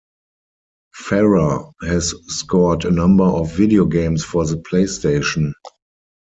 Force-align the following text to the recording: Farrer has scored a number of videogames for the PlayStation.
Farrer 0.95 1.63
has 1.83 2.15
scored 2.25 2.85
a 2.85 2.89
number 2.89 3.23
of 3.23 3.51
videogames 3.51 4.23
for 4.23 4.47
the 4.47 4.55
PlayStation. 4.55 5.51